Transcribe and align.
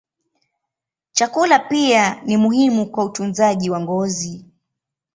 Chakula 1.11 1.59
pia 1.59 2.21
ni 2.25 2.37
muhimu 2.37 2.85
kwa 2.85 3.05
utunzaji 3.05 3.69
wa 3.69 3.79
ngozi. 3.81 4.45